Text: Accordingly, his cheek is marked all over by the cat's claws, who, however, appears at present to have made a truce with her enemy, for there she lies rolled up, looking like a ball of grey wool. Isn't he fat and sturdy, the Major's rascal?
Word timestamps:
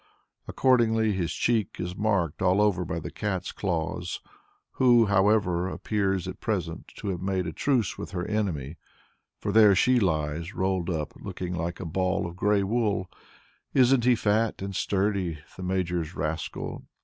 Accordingly, 0.47 1.11
his 1.11 1.31
cheek 1.31 1.75
is 1.77 1.95
marked 1.95 2.41
all 2.41 2.59
over 2.59 2.83
by 2.85 2.97
the 2.99 3.11
cat's 3.11 3.51
claws, 3.51 4.19
who, 4.71 5.05
however, 5.05 5.69
appears 5.69 6.27
at 6.27 6.39
present 6.39 6.87
to 6.95 7.09
have 7.09 7.21
made 7.21 7.45
a 7.45 7.53
truce 7.53 7.99
with 7.99 8.09
her 8.09 8.25
enemy, 8.25 8.77
for 9.37 9.51
there 9.51 9.75
she 9.75 9.99
lies 9.99 10.55
rolled 10.55 10.89
up, 10.89 11.13
looking 11.17 11.53
like 11.53 11.79
a 11.79 11.85
ball 11.85 12.25
of 12.25 12.35
grey 12.35 12.63
wool. 12.63 13.11
Isn't 13.75 14.03
he 14.05 14.15
fat 14.15 14.63
and 14.63 14.75
sturdy, 14.75 15.37
the 15.55 15.61
Major's 15.61 16.15
rascal? 16.15 16.83